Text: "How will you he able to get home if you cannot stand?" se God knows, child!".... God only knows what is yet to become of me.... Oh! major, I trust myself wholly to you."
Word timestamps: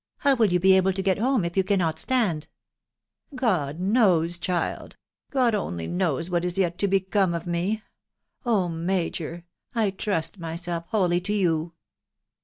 "How 0.25 0.33
will 0.35 0.47
you 0.51 0.59
he 0.59 0.75
able 0.75 0.93
to 0.93 1.01
get 1.03 1.19
home 1.19 1.45
if 1.45 1.55
you 1.55 1.63
cannot 1.63 1.99
stand?" 1.99 2.47
se 3.29 3.35
God 3.37 3.79
knows, 3.79 4.39
child!".... 4.39 4.95
God 5.29 5.53
only 5.53 5.85
knows 5.85 6.27
what 6.27 6.43
is 6.43 6.57
yet 6.57 6.79
to 6.79 6.87
become 6.87 7.35
of 7.35 7.45
me.... 7.45 7.83
Oh! 8.43 8.67
major, 8.67 9.45
I 9.75 9.91
trust 9.91 10.39
myself 10.39 10.85
wholly 10.87 11.21
to 11.21 11.33
you." 11.33 11.73